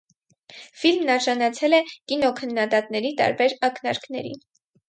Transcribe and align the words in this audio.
Ֆիլմն 0.83 1.11
արժանացել 1.15 1.77
է 1.79 1.81
կինոքննադատների 1.91 3.15
տարբեր 3.21 3.57
ակնարկների։ 3.69 4.35